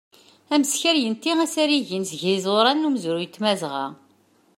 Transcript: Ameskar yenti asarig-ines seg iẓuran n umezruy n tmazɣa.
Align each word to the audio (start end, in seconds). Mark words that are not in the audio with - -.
Ameskar 0.53 0.95
yenti 0.99 1.31
asarig-ines 1.45 2.09
seg 2.11 2.21
iẓuran 2.35 2.77
n 2.83 2.87
umezruy 2.87 3.25
n 3.27 3.31
tmazɣa. 3.35 3.85